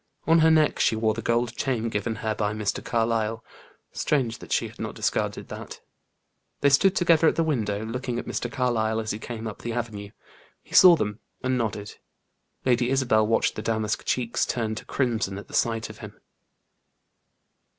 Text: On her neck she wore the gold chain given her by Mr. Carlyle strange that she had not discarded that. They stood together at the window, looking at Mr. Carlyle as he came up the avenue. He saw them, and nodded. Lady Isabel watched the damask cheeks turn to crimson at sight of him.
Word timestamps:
On 0.25 0.39
her 0.39 0.49
neck 0.49 0.79
she 0.79 0.95
wore 0.95 1.13
the 1.13 1.21
gold 1.21 1.55
chain 1.55 1.87
given 1.87 2.15
her 2.25 2.33
by 2.33 2.53
Mr. 2.55 2.83
Carlyle 2.83 3.43
strange 3.91 4.39
that 4.39 4.51
she 4.51 4.67
had 4.67 4.79
not 4.79 4.95
discarded 4.95 5.47
that. 5.49 5.79
They 6.61 6.69
stood 6.71 6.95
together 6.95 7.27
at 7.27 7.35
the 7.35 7.43
window, 7.43 7.85
looking 7.85 8.17
at 8.17 8.25
Mr. 8.25 8.51
Carlyle 8.51 8.99
as 8.99 9.11
he 9.11 9.19
came 9.19 9.45
up 9.45 9.61
the 9.61 9.73
avenue. 9.73 10.09
He 10.63 10.73
saw 10.73 10.95
them, 10.95 11.19
and 11.43 11.55
nodded. 11.55 11.97
Lady 12.65 12.89
Isabel 12.89 13.27
watched 13.27 13.53
the 13.53 13.61
damask 13.61 14.03
cheeks 14.03 14.43
turn 14.43 14.73
to 14.73 14.85
crimson 14.85 15.37
at 15.37 15.53
sight 15.53 15.87
of 15.87 15.99
him. 15.99 16.19